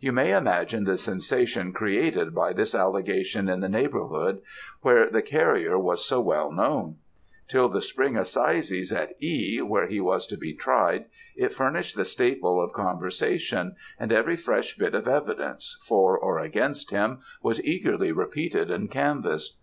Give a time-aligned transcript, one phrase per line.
[0.00, 4.42] "You may imagine the sensation created by this allegation in the neighbourhood,
[4.80, 6.96] where the carrier was so well known.
[7.46, 11.04] Till the spring assizes at E, where he was to be tried,
[11.36, 16.90] it furnished the staple of conversation, and every fresh bit of evidence, for or against
[16.90, 19.56] him, was eagerly repeated and canvassed.